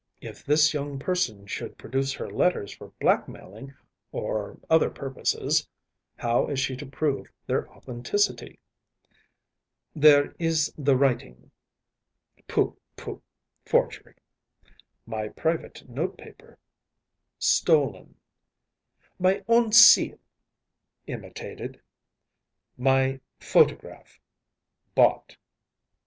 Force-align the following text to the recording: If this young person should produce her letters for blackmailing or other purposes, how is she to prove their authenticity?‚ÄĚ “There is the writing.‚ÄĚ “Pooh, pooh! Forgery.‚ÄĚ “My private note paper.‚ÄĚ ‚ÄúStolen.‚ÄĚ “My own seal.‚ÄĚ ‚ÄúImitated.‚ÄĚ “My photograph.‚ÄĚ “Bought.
If 0.19 0.43
this 0.43 0.73
young 0.73 0.97
person 0.97 1.45
should 1.45 1.77
produce 1.77 2.11
her 2.13 2.27
letters 2.27 2.71
for 2.73 2.87
blackmailing 2.99 3.75
or 4.11 4.57
other 4.67 4.89
purposes, 4.89 5.67
how 6.17 6.47
is 6.47 6.59
she 6.59 6.75
to 6.77 6.87
prove 6.87 7.27
their 7.45 7.69
authenticity?‚ÄĚ 7.69 8.57
“There 9.95 10.33
is 10.39 10.73
the 10.75 10.97
writing.‚ÄĚ 10.97 12.47
“Pooh, 12.47 12.77
pooh! 12.97 13.21
Forgery.‚ÄĚ 13.63 14.71
“My 15.05 15.27
private 15.29 15.87
note 15.87 16.17
paper.‚ÄĚ 16.17 17.37
‚ÄúStolen.‚ÄĚ 17.39 18.15
“My 19.19 19.43
own 19.47 19.71
seal.‚ÄĚ 19.71 20.17
‚ÄúImitated.‚ÄĚ 21.09 21.79
“My 22.75 23.19
photograph.‚ÄĚ 23.39 24.95
“Bought. 24.95 25.37